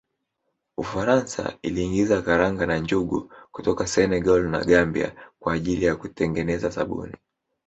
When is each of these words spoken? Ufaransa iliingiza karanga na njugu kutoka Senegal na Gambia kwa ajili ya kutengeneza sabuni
Ufaransa 0.77 1.53
iliingiza 1.61 2.21
karanga 2.21 2.65
na 2.65 2.77
njugu 2.77 3.31
kutoka 3.51 3.87
Senegal 3.87 4.49
na 4.49 4.63
Gambia 4.65 5.15
kwa 5.39 5.53
ajili 5.53 5.85
ya 5.85 5.95
kutengeneza 5.95 6.71
sabuni 6.71 7.13